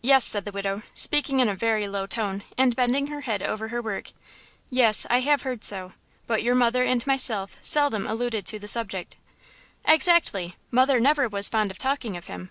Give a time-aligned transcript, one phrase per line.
[0.00, 3.68] "Yes," said the widow, speaking in a very low tone and bending her head over
[3.68, 4.12] her work;
[4.70, 5.92] "yes, I have heard so;
[6.26, 9.18] but your mother and myself seldom alluded to the subject."
[9.84, 12.50] "Exactly; mother never was fond of talking of him.